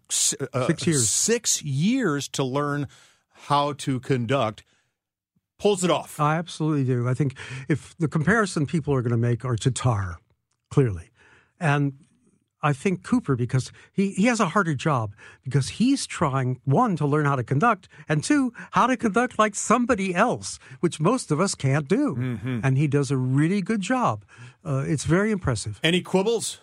[0.54, 1.10] uh, Six years.
[1.10, 2.88] six years to learn
[3.48, 4.64] how to conduct,
[5.58, 6.20] pulls it off.
[6.20, 7.08] I absolutely do.
[7.08, 7.36] I think
[7.70, 10.16] if the comparison people are going to make are to Tár,
[10.70, 11.12] clearly.
[11.60, 11.94] And
[12.66, 17.06] I think Cooper, because he, he has a harder job, because he's trying, one, to
[17.06, 21.40] learn how to conduct, and two, how to conduct like somebody else, which most of
[21.40, 22.16] us can't do.
[22.64, 24.26] And he does a really good job.
[24.66, 25.80] Uh, it's very impressive.
[25.84, 26.60] Any quibbles?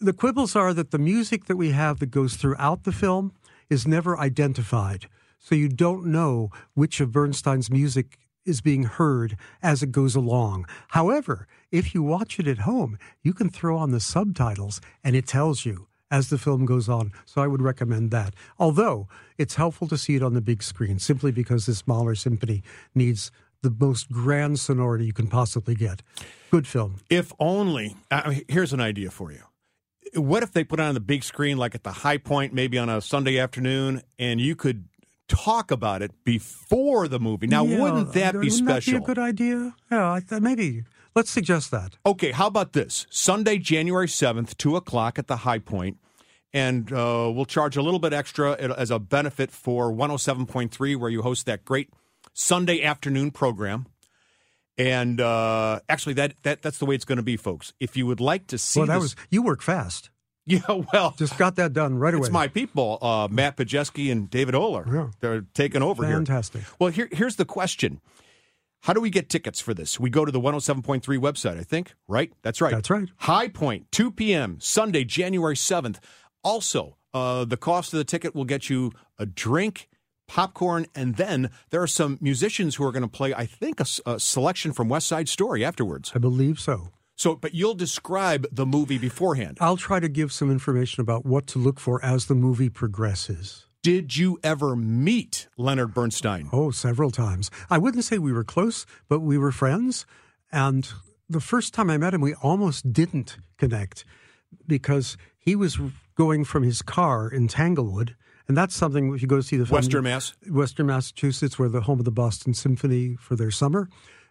[0.00, 3.32] The quibbles are that the music that we have that goes throughout the film
[3.70, 5.06] is never identified.
[5.38, 10.66] So you don't know which of Bernstein's music is being heard as it goes along.
[10.88, 15.26] However, if you watch it at home, you can throw on the subtitles and it
[15.26, 17.12] tells you as the film goes on.
[17.24, 18.34] So I would recommend that.
[18.58, 22.62] Although it's helpful to see it on the big screen simply because this Mahler symphony
[22.94, 23.30] needs
[23.62, 26.02] the most grand sonority you can possibly get.
[26.50, 26.96] Good film.
[27.10, 27.96] If only.
[28.12, 29.42] Mean, here's an idea for you.
[30.14, 32.88] What if they put it on the big screen, like at the Hi-Pointe, maybe on
[32.88, 34.84] a Sunday afternoon, and you could
[35.28, 37.46] talk about it before the movie?
[37.46, 38.92] Now, Yeah, wouldn't that be wouldn't special?
[38.94, 39.74] That be a good idea.
[39.90, 40.84] Yeah, maybe.
[41.14, 41.96] Let's suggest that.
[42.04, 43.06] Okay, how about this?
[43.10, 45.96] Sunday, January 7th, 2 o'clock at the Hi-Pointe,
[46.52, 51.22] And uh, we'll charge a little bit extra as a benefit for 107.3, where you
[51.22, 51.90] host that great
[52.32, 53.86] Sunday afternoon program.
[54.76, 57.72] And uh, actually, that, that that's the way it's going to be, folks.
[57.78, 60.10] If you would like to see Well, that this- was you work fast.
[60.46, 60.60] Yeah,
[60.92, 62.26] well, just got that done right away.
[62.26, 64.86] It's my people, uh, Matt Pajeski and David Oler.
[64.92, 65.08] Yeah.
[65.20, 66.16] They're taking over here.
[66.16, 66.62] Fantastic.
[66.78, 68.02] Well, here, here's the question.
[68.82, 69.98] How do we get tickets for this?
[69.98, 72.30] We go to the 107.3 website, I think, right?
[72.42, 72.74] That's right.
[72.74, 73.08] That's right.
[73.16, 75.96] Hi-Pointe, 2 p.m., Sunday, January 7th.
[76.42, 79.88] Also, uh, the cost of the ticket will get you a drink,
[80.28, 84.20] popcorn, and then there are some musicians who are going to play, I think, a
[84.20, 86.12] selection from West Side Story afterwards.
[86.14, 86.90] I believe so.
[87.16, 89.58] So, but you'll describe the movie beforehand.
[89.60, 93.66] I'll try to give some information about what to look for as the movie progresses.
[93.82, 96.48] Did you ever meet Leonard Bernstein?
[96.52, 97.50] Oh, several times.
[97.68, 100.06] I wouldn't say we were close, but we were friends.
[100.50, 100.90] And
[101.28, 104.04] the first time I met him, we almost didn't connect
[104.66, 105.78] because he was
[106.16, 108.16] going from his car in Tanglewood.
[108.48, 110.34] And that's something, if you go to see the film, Western Mass?
[110.50, 113.88] Western Massachusetts, where the home of the Boston Symphony for their summer.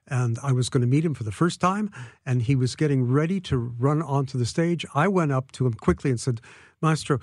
[0.08, 1.89] And I was going to meet him for the first time,
[2.26, 4.86] and he was getting ready to run onto the stage.
[4.94, 6.42] I went up to him quickly and said,
[6.82, 7.20] Maestro,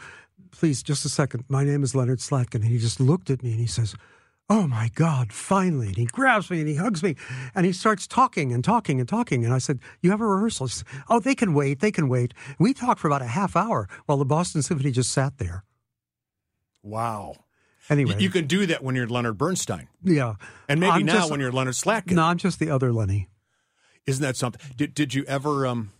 [0.51, 1.45] please, just a second.
[1.49, 2.57] My name is Leonard Slatkin.
[2.57, 3.95] And he just looked at me and he says,
[4.49, 5.89] Oh my God, finally.
[5.89, 7.15] And he grabs me and he hugs me
[7.55, 9.45] and he starts talking and talking and talking.
[9.45, 10.67] And I said, You have a rehearsal?
[10.67, 11.79] He said, Oh, they can wait.
[11.79, 12.35] They can wait.
[12.59, 15.63] We talked for about a half hour while the Boston Symphony just sat there.
[16.83, 17.37] Wow.
[17.91, 18.15] Anyway.
[18.19, 19.89] You can do that when you're Leonard Bernstein.
[20.05, 20.35] Yeah.
[20.69, 22.13] And maybe I'm now just- when you're Leonard Slatkin.
[22.13, 23.29] No, I'm just the other Lenny.
[24.07, 24.61] Isn't that something?
[24.77, 25.91] Did, did you ever, um,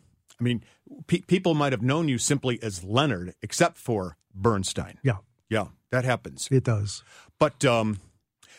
[0.41, 0.63] I mean,
[1.07, 4.99] pe- people might have known you simply as Leonard, except for Bernstein.
[5.03, 5.17] Yeah.
[5.49, 6.49] Yeah, that happens.
[6.51, 7.03] It does.
[7.41, 7.99] But um,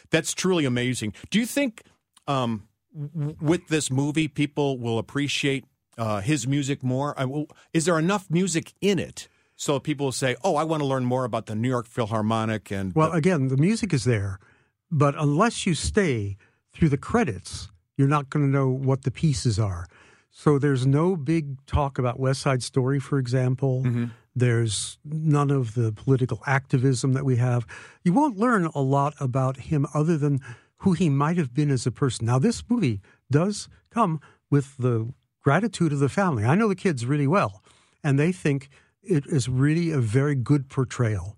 [0.09, 1.13] that's truly amazing.
[1.29, 1.83] Do you think
[2.27, 5.63] um, w- with this movie, people will appreciate
[5.97, 7.17] uh, his music more?
[7.17, 9.27] I, will- is there enough music in it
[9.61, 12.71] so people will say, "Oh, I want to learn more about the New York Philharmonic"?
[12.71, 14.39] And Well, again, the music is there,
[14.89, 16.35] but unless you stay
[16.73, 19.85] through the credits, you're not going to know what the pieces are.
[20.31, 23.83] So there's no big talk about West Side Story, for example.
[23.85, 24.05] Mm-hmm.
[24.35, 27.67] There's none of the political activism that we have.
[28.03, 30.39] You won't learn a lot about him other than
[30.77, 32.25] who he might have been as a person.
[32.25, 36.45] Now, this movie does come with the gratitude of the family.
[36.45, 37.61] I know the kids really well,
[38.03, 38.69] and they think
[39.03, 41.37] it is really a very good portrayal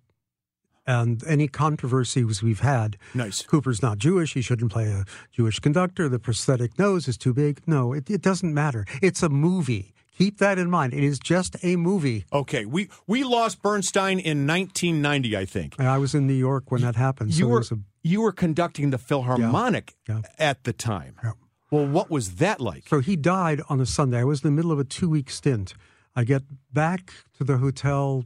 [0.85, 2.97] and any controversies we've had.
[3.13, 3.41] Nice.
[3.43, 4.33] Cooper's not Jewish.
[4.33, 6.09] He shouldn't play a Jewish conductor.
[6.09, 7.61] The prosthetic nose is too big.
[7.65, 8.85] No, it, it doesn't matter.
[9.01, 9.93] It's a movie.
[10.17, 10.93] Keep that in mind.
[10.93, 12.25] It is just a movie.
[12.31, 15.75] okay, we we lost Bernstein in 1990, I think.
[15.79, 17.31] And I was in New York when that happened.
[17.33, 20.21] You so it were was a, you were conducting the Philharmonic Yeah.
[20.37, 21.15] at the time.
[21.23, 21.31] Yeah.
[21.71, 22.87] Well, what was that like?
[22.89, 24.19] So he died on a Sunday.
[24.19, 25.73] I was in the middle of a two week stint.
[26.15, 28.25] I get back to the hotel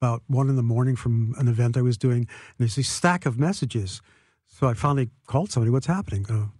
[0.00, 3.26] about one in the morning from an event I was doing, and there's a stack
[3.26, 4.00] of messages.
[4.46, 5.70] So I finally called somebody.
[5.70, 6.26] What's happening?
[6.30, 6.50] Oh,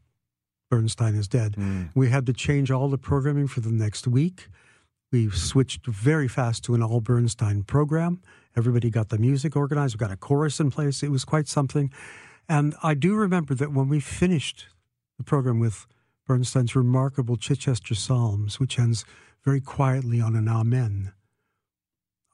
[0.71, 1.55] Bernstein is dead.
[1.57, 1.91] Mm.
[1.95, 4.49] We had to change all the programming for the next week.
[5.11, 8.21] We switched very fast to an all Bernstein program.
[8.57, 9.95] Everybody got the music organized.
[9.95, 11.03] We got a chorus in place.
[11.03, 11.91] It was quite something.
[12.49, 14.67] And I do remember that when we finished
[15.17, 15.87] the program with
[16.29, 19.07] Bernstein's remarkable Chichester Psalms, which ends
[19.47, 21.13] very quietly on an Amen,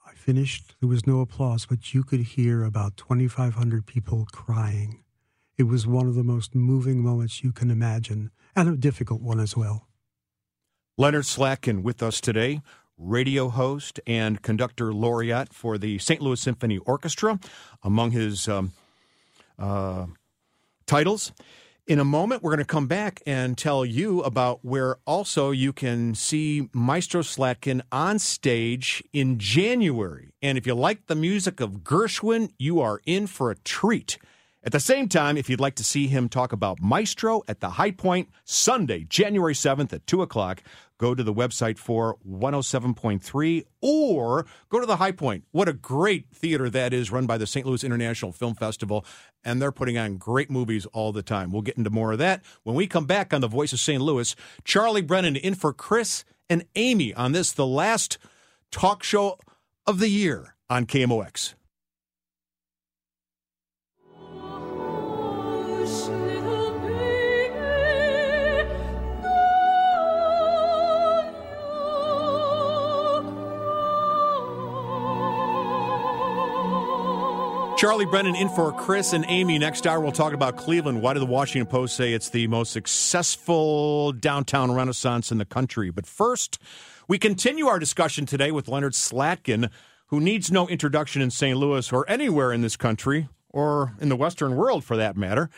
[0.05, 0.75] I finished.
[0.81, 5.05] There was no applause, but you could hear about 2,500 people crying.
[5.57, 9.39] It was one of the most moving moments you can imagine, and a difficult one
[9.39, 9.87] as well.
[10.99, 12.63] Leonard Slatkin with us today,
[12.99, 16.21] radio host and conductor laureate for the St.
[16.21, 17.39] Louis Symphony Orchestra,
[17.85, 18.73] among his um,
[19.57, 20.07] uh,
[20.85, 21.31] titles.
[21.87, 25.75] In a moment, we're going to come back and tell you about where also you
[25.75, 30.33] can see Maestro Slatkin on stage in January.
[30.41, 34.17] And if you like the music of Gershwin, you are in for a treat.
[34.63, 37.69] At the same time, if you'd like to see him talk about Maestro at the
[37.69, 40.63] Hi-Pointe Sunday, January 7th at 2 o'clock,
[41.05, 45.45] go to the website for 107.3 or go to the Hi-Pointe.
[45.53, 47.67] What a great theater that is, run by the St.
[47.67, 49.05] Louis International Film Festival,
[49.45, 51.53] and they're putting on great movies all the time.
[51.53, 54.01] We'll get into more of that when we come back on The Voice of St.
[54.01, 54.35] Louis.
[54.65, 58.17] Charlie Brennan in for Chris and Amy on this, the last
[58.71, 59.39] talk show
[59.87, 61.53] of the year on KMOX.
[64.17, 66.24] Oh,
[77.85, 79.59] Charlie Brennan in for Chris and Amy.
[79.59, 81.03] Next hour, we'll talk about Cleveland.
[81.03, 85.91] Why did the Washington Post say it's the most successful downtown renaissance in the country?
[85.91, 86.59] But first,
[87.09, 89.69] we continue our discussion today with Leonard Slatkin,
[90.07, 91.59] who needs no introduction in St.
[91.59, 95.51] Louis or anywhere in this country, or in the Western world for that matter,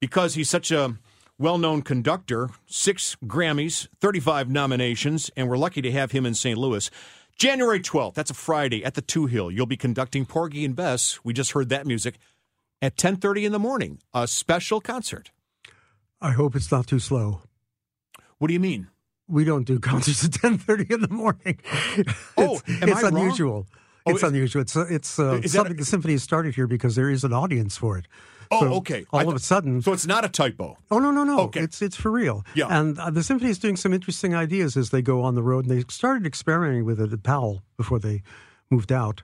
[0.00, 0.96] because he's such a
[1.38, 6.56] well known conductor, six Grammys, 35 nominations, and we're lucky to have him in St.
[6.56, 6.90] Louis.
[7.38, 9.54] January 12th, that's a Friday at the Touhill.
[9.54, 11.20] You'll be conducting Porgy and Bess.
[11.22, 12.18] We just heard that music
[12.82, 15.30] at 10:30 in the morning, a special concert.
[16.20, 17.42] I hope it's not too slow.
[18.38, 18.88] What do you mean?
[19.28, 21.60] We don't do concerts at 10:30 in the morning.
[22.36, 23.66] Oh, it's, it's unusual.
[24.04, 24.62] Oh, it's unusual.
[24.62, 27.32] It's uh, it's uh, something a- the symphony has started here because there is an
[27.32, 28.06] audience for it.
[28.50, 29.04] Oh, So okay.
[29.12, 30.76] All I of a sudden, So it's not a typo.
[30.90, 31.40] Oh no no no!
[31.40, 31.60] Okay.
[31.60, 32.44] It's it's for real.
[32.54, 32.66] Yeah.
[32.70, 35.66] And uh, the symphony is doing some interesting ideas as they go on the road,
[35.66, 38.22] and they started experimenting with it at Powell before they
[38.70, 39.22] moved out.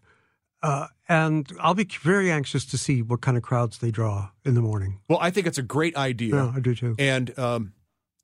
[0.63, 4.55] Uh, and I'll be very anxious to see what kind of crowds they draw in
[4.55, 5.01] the morning.
[5.09, 6.35] Well, I think it's a great idea.
[6.37, 6.95] Yeah, I do too.
[6.99, 7.75] And um,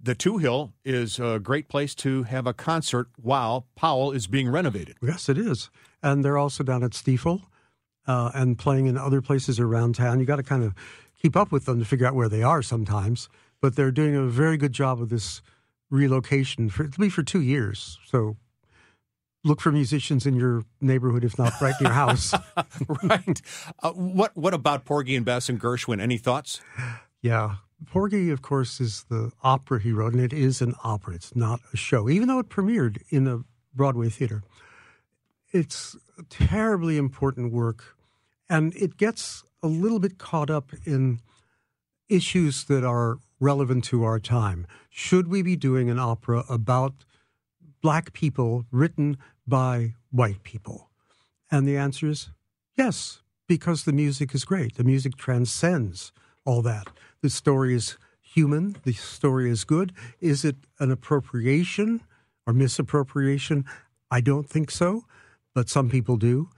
[0.01, 4.97] the Touhill is a great place to have a concert while Powell is being renovated.
[5.03, 5.69] Yes, it is.
[6.03, 7.43] And they're also down at Stifel
[8.07, 10.21] uh, and playing in other places around town.
[10.21, 10.75] You got to kind of
[11.21, 13.29] keep up with them to figure out where they are sometimes.
[13.61, 15.43] But they're doing a very good job of this
[15.91, 17.99] relocation for it'll be for two years.
[18.07, 18.37] So
[19.45, 22.33] look for musicians in your neighborhood, if not right in your house.
[23.03, 23.43] right.
[23.83, 26.01] Uh, what What about Porgy and Bess and Gershwin?
[26.01, 26.61] Any thoughts?
[27.23, 27.57] yeah.
[27.87, 31.15] Porgy, of course, is the opera he wrote, and it is an opera.
[31.15, 33.41] It's not a show, even though it premiered in a
[33.75, 34.43] Broadway theater.
[35.53, 35.97] It's
[36.29, 37.97] terribly important work,
[38.49, 41.21] and it gets a little bit caught up in
[42.09, 44.67] issues that are relevant to our time.
[44.91, 47.05] Should we be doing an opera about
[47.81, 50.91] black people written by white people?
[51.51, 52.31] And the answer is
[52.77, 54.77] yes, because the music is great.
[54.77, 56.13] The music transcends
[56.45, 56.89] all that.
[57.23, 59.93] The story is human, the story is good.
[60.21, 62.03] Is it an appropriation
[62.47, 63.65] or misappropriation?
[64.11, 65.05] I don't think so,
[65.55, 66.49] but some people do.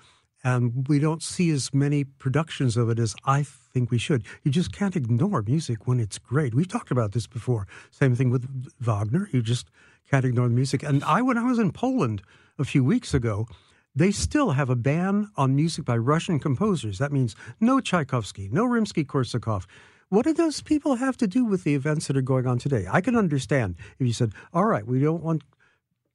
[0.44, 4.24] And we don't see as many productions of it as I think we should.
[4.42, 6.52] You just can't ignore music when it's great.
[6.52, 7.68] We've talked about this before.
[7.90, 9.28] Same thing with Wagner.
[9.32, 9.68] You just
[10.10, 10.82] can't ignore the music.
[10.82, 12.22] And I, when I was in Poland
[12.58, 13.46] a few weeks ago,
[13.94, 16.98] they still have a ban on music by Russian composers.
[16.98, 19.66] That means no Tchaikovsky, no Rimsky Korsakov.
[20.08, 22.86] What do those people have to do with the events that are going on today?
[22.90, 25.42] I can understand if you said, all right, we don't want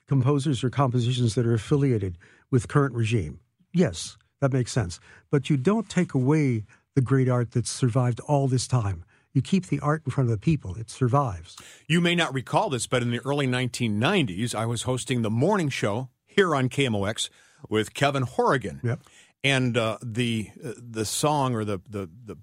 [0.07, 2.17] composers or compositions that are affiliated
[2.49, 3.39] with current regime.
[3.73, 4.99] Yes, that makes sense.
[5.29, 6.63] But you don't take away
[6.95, 9.03] the great art that's survived all this time.
[9.33, 10.75] You keep the art in front of the people.
[10.75, 11.55] It survives.
[11.87, 15.69] You may not recall this, but in the early 1990s, I was hosting the morning
[15.69, 17.29] show here on KMOX
[17.69, 18.81] with Kevin Horrigan.
[18.83, 19.01] Yep.
[19.43, 22.37] And uh, the uh, the song or the, the the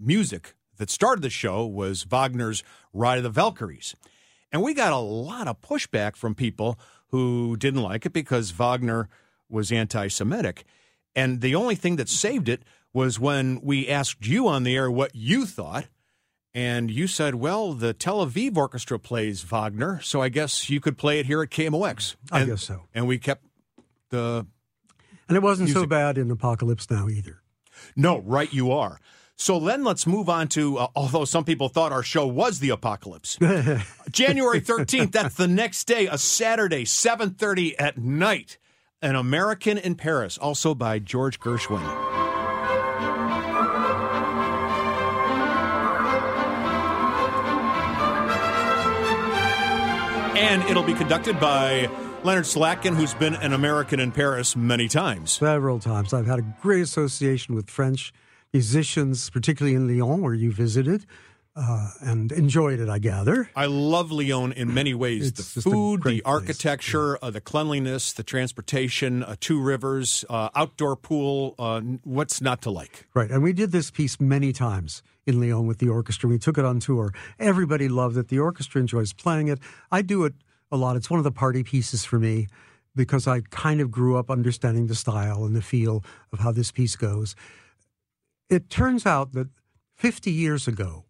[0.00, 3.94] music that started the show was Wagner's Ride of the Valkyries.
[4.50, 6.78] And we got a lot of pushback from people
[7.10, 9.08] who didn't like it because Wagner
[9.48, 10.64] was anti Semitic.
[11.14, 14.90] And the only thing that saved it was when we asked you on the air
[14.90, 15.86] what you thought.
[16.52, 20.98] And you said, well, the Tel Aviv Orchestra plays Wagner, so I guess you could
[20.98, 22.16] play it here at KMOX.
[22.32, 22.82] I guess so.
[22.92, 23.44] And we kept
[24.08, 24.46] the.
[25.28, 27.40] And it wasn't so bad in Apocalypse Now either.
[27.94, 28.98] No, right, you are.
[29.40, 32.68] So then let's move on to, uh, although some people thought our show was the
[32.68, 33.38] apocalypse.
[34.10, 38.58] January 13th, that's the next day, a Saturday, 7.30 at night.
[39.00, 41.80] An American in Paris, also by George Gershwin.
[50.36, 51.88] And it'll be conducted by
[52.24, 55.32] Leonard Slatkin, who's been an American in Paris many times.
[55.32, 56.12] Several times.
[56.12, 58.12] I've had a great association with French
[58.52, 61.06] musicians, particularly in Lyon, where you visited,
[61.56, 63.50] uh, and enjoyed it, I gather.
[63.56, 65.28] I love Lyon in many ways.
[65.28, 70.96] It's the food, the architecture, uh, the cleanliness, the transportation, uh, two rivers, uh, outdoor
[70.96, 71.54] pool.
[71.58, 73.06] Uh, what's not to like?
[73.14, 73.30] Right.
[73.30, 76.28] And we did this piece many times in Lyon with the orchestra.
[76.28, 77.12] We took it on tour.
[77.38, 78.28] Everybody loved it.
[78.28, 79.58] The orchestra enjoys playing it.
[79.90, 80.34] I do it
[80.70, 80.96] a lot.
[80.96, 82.46] It's one of the party pieces for me
[82.94, 86.70] because I kind of grew up understanding the style and the feel of how this
[86.70, 87.34] piece goes.
[88.50, 89.46] It turns out that
[89.94, 91.04] 50 years ago,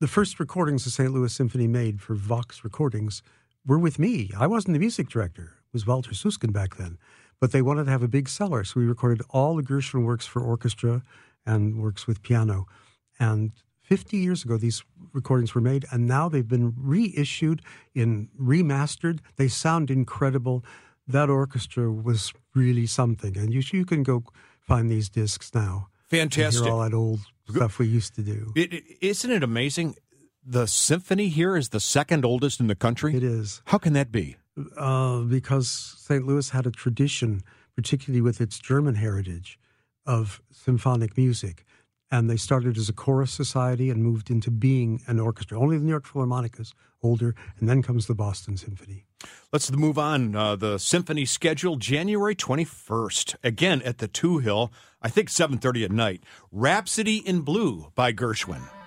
[0.00, 1.12] the first recordings the St.
[1.12, 3.22] Louis Symphony made for Vox Recordings
[3.64, 4.32] were with me.
[4.36, 5.44] I wasn't the music director.
[5.44, 6.98] It was Walter Susskind back then.
[7.40, 10.26] But they wanted to have a big seller, so we recorded all the Gershwin works
[10.26, 11.02] for orchestra
[11.46, 12.66] and works with piano.
[13.20, 14.82] And 50 years ago, these
[15.12, 17.62] recordings were made, and now they've been reissued
[17.94, 19.20] in remastered.
[19.36, 20.64] They sound incredible.
[21.06, 24.24] That orchestra was really something, and you you can go
[24.58, 25.90] find these discs now.
[26.12, 26.66] Fantastic.
[26.66, 28.52] All that old stuff we used to do.
[29.00, 29.96] Isn't it amazing?
[30.44, 33.16] The symphony here is the second oldest in the country.
[33.16, 33.62] It is.
[33.66, 34.36] How can that be?
[34.76, 36.26] uh, because St.
[36.26, 37.42] Louis had a tradition,
[37.74, 39.58] particularly with its German heritage,
[40.04, 41.64] of symphonic music.
[42.12, 45.58] And they started as a chorus society and moved into being an orchestra.
[45.58, 49.06] Only the New York Philharmonic is older, and then comes the Boston Symphony.
[49.52, 50.36] Let's move on.
[50.36, 53.36] Uh, the symphony schedule January 21st.
[53.42, 56.22] Again at the Touhill, I think 7:30 at night.
[56.50, 58.81] Rhapsody in Blue by Gershwin.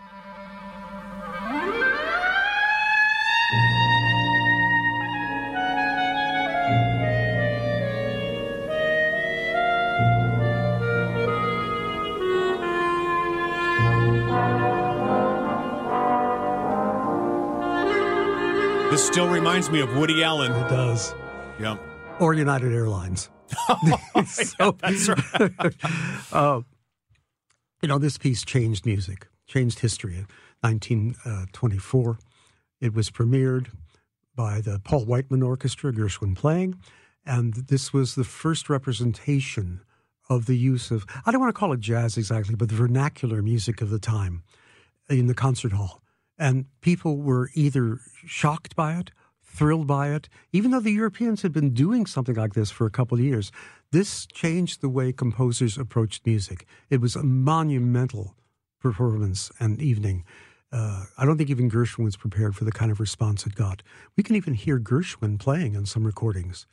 [19.06, 20.52] Still reminds me of Woody Allen.
[20.52, 21.14] It does.
[21.60, 21.78] Yeah.
[22.20, 23.30] Or United Airlines.
[24.26, 25.76] So- That's right.
[26.32, 26.62] uh,
[27.82, 30.16] you know, this piece changed music, changed history.
[30.16, 30.28] In
[30.62, 32.18] 1924,
[32.82, 33.68] it was premiered
[34.36, 36.76] by the Paul Whiteman Orchestra, Gershwin playing,
[37.26, 39.82] and this was the first representation
[40.30, 43.42] of the use of, I don't want to call it jazz exactly, but the vernacular
[43.42, 44.44] music of the time
[45.10, 46.02] in the concert hall.
[46.38, 49.12] And people were either shocked by it,
[49.42, 52.92] thrilled by it, even though the Europeans had been doing something like this for a
[52.92, 53.52] couple of years.
[53.92, 56.66] This changed the way composers approached music.
[56.90, 58.36] It was a monumental
[58.82, 60.24] performance and evening.
[60.72, 63.82] Uh, I don't think even Gershwin was prepared for the kind of response it got.
[64.18, 66.68] We can even hear Gershwin playing on some recordings,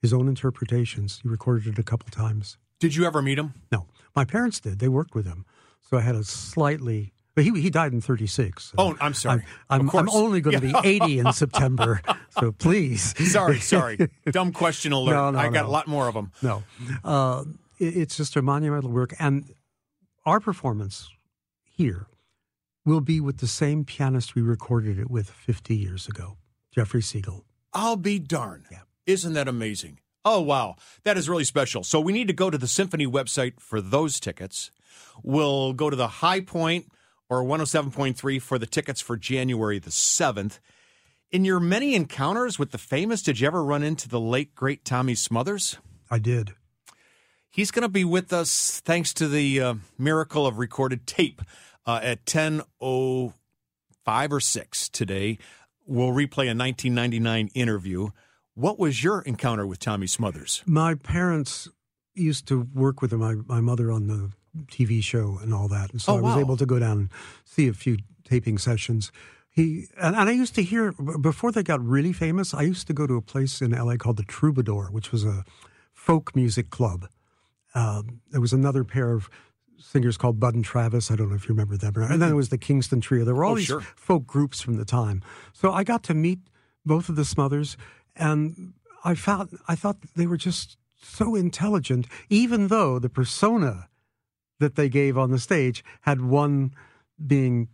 [0.00, 1.20] his own interpretations.
[1.22, 2.56] He recorded it a couple times.
[2.80, 3.54] Did you ever meet him?
[3.70, 3.86] No,
[4.16, 4.78] my parents did.
[4.78, 5.44] They worked with him,
[5.80, 7.13] so I had a slightly.
[7.34, 8.64] But he he died in '36.
[8.64, 9.42] so Oh, I'm sorry.
[9.68, 12.00] I'm, I'm, I'm only going to be 80 in September,
[12.38, 13.14] so please.
[13.32, 13.98] Sorry, sorry.
[14.30, 15.12] Dumb question alert.
[15.14, 15.66] No, no, I got no.
[15.66, 16.30] a lot more of them.
[16.42, 16.62] No,
[17.04, 17.44] uh,
[17.78, 19.52] it- it's just a monumental work, and
[20.24, 21.08] our performance
[21.64, 22.06] here
[22.84, 26.36] will be with the same pianist we recorded it with 50 years ago,
[26.70, 27.44] Jeffrey Siegel.
[27.72, 28.66] I'll be darned.
[29.06, 29.98] Isn't that amazing?
[30.24, 30.76] Oh, wow.
[31.02, 31.82] That is really special.
[31.82, 34.70] So we need to go to the Symphony website for those tickets.
[35.22, 36.86] We'll go to the Hi-Pointe
[37.28, 40.58] or 107.3 for the tickets for January the 7th.
[41.30, 44.84] In your many encounters with the famous, did you ever run into the late, great
[44.84, 45.78] Tommy Smothers?
[46.10, 46.54] I did.
[47.50, 51.40] He's going to be with us thanks to the uh, miracle of recorded tape
[51.86, 53.32] uh, at 10.05
[54.30, 55.38] or 6 today.
[55.86, 58.08] We'll replay a 1999 interview.
[58.54, 60.62] What was your encounter with Tommy Smothers?
[60.66, 61.68] My parents
[62.14, 64.30] used to work with my, my mother on the
[64.66, 65.90] TV show and all that.
[65.92, 67.08] And so Oh, I was able to go down and
[67.44, 69.10] see a few taping sessions.
[69.50, 72.54] He and, and I used to hear before they got really famous.
[72.54, 75.44] I used to go to a place in LA called the Troubadour, which was a
[75.92, 77.06] folk music club.
[77.74, 79.28] Um, there was another pair of
[79.78, 81.10] singers called Bud and Travis.
[81.10, 81.94] I don't know if you remember them.
[81.96, 83.24] And then it was the Kingston Trio.
[83.24, 83.80] There were all Oh, these sure.
[83.96, 85.22] folk groups from the time.
[85.52, 86.38] So I got to meet
[86.86, 87.76] both of the Smothers,
[88.16, 88.74] and
[89.04, 93.88] I found I thought they were just so intelligent, even though the persona
[94.60, 96.74] that they gave on the stage had one
[97.24, 97.68] being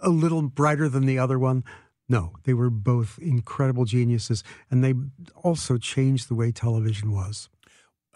[0.00, 1.64] a little brighter than the other one.
[2.08, 4.94] No, they were both incredible geniuses, and they
[5.42, 7.48] also changed the way television was.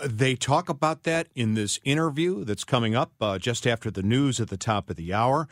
[0.05, 4.41] They talk about that in this interview that's coming up uh, just after the news
[4.41, 5.49] at the top of the hour.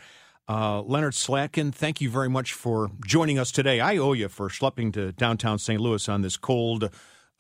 [0.49, 3.81] Uh, Leonard Slatkin, thank you very much for joining us today.
[3.81, 5.81] I owe you for schlepping to downtown St.
[5.81, 6.91] Louis on this cold,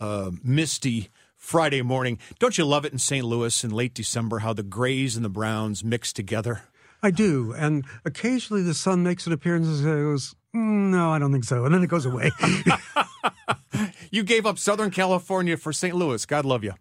[0.00, 2.18] uh, misty Friday morning.
[2.38, 3.24] Don't you love it in St.
[3.24, 6.62] Louis in late December how the grays and the browns mix together?
[7.02, 11.30] I do, and occasionally the sun makes an appearance and goes, "Mm, "No, I don't
[11.30, 12.30] think so," and then it goes away.
[14.10, 15.94] You gave up Southern California for St.
[15.94, 16.24] Louis.
[16.24, 16.72] God love you.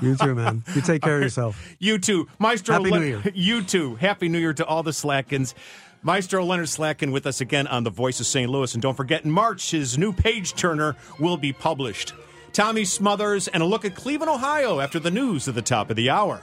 [0.00, 0.64] you too, man.
[0.74, 1.60] You take care of yourself.
[1.78, 2.28] You too.
[2.38, 3.22] Maestro Happy Len- New Year.
[3.34, 3.96] You too.
[3.96, 5.54] Happy New Year to all the Slatkins.
[6.02, 8.50] Maestro Leonard Slatkin with us again on The Voice of St.
[8.50, 8.72] Louis.
[8.74, 12.14] And don't forget, in March, his new page turner will be published.
[12.52, 15.96] Tommy Smothers and a look at Cleveland, Ohio after the news at the top of
[15.96, 16.42] the hour.